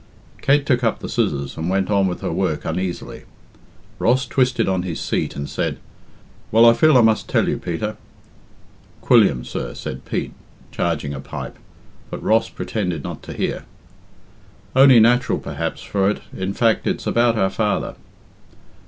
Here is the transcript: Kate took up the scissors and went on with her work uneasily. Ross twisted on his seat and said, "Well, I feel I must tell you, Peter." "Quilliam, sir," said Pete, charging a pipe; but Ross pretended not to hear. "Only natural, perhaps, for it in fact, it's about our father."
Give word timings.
Kate 0.41 0.65
took 0.65 0.83
up 0.83 0.97
the 0.97 1.07
scissors 1.07 1.55
and 1.57 1.69
went 1.69 1.91
on 1.91 2.07
with 2.07 2.21
her 2.21 2.31
work 2.33 2.65
uneasily. 2.65 3.21
Ross 3.99 4.25
twisted 4.25 4.67
on 4.67 4.81
his 4.81 4.99
seat 4.99 5.35
and 5.35 5.47
said, 5.47 5.77
"Well, 6.51 6.65
I 6.65 6.73
feel 6.73 6.97
I 6.97 7.01
must 7.01 7.29
tell 7.29 7.47
you, 7.47 7.59
Peter." 7.59 7.97
"Quilliam, 9.01 9.45
sir," 9.45 9.75
said 9.75 10.03
Pete, 10.05 10.33
charging 10.71 11.13
a 11.13 11.19
pipe; 11.19 11.59
but 12.09 12.23
Ross 12.23 12.49
pretended 12.49 13.03
not 13.03 13.21
to 13.21 13.33
hear. 13.33 13.63
"Only 14.75 14.99
natural, 14.99 15.37
perhaps, 15.37 15.83
for 15.83 16.09
it 16.09 16.21
in 16.35 16.55
fact, 16.55 16.87
it's 16.87 17.05
about 17.05 17.37
our 17.37 17.51
father." 17.51 17.93